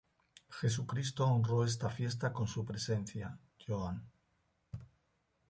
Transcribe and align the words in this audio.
Jesucristo 0.49 1.27
honró 1.27 1.63
esta 1.63 1.87
fiesta 1.87 2.33
con 2.33 2.47
su 2.47 2.65
presencia, 2.65 3.37
"Joan. 3.63 4.03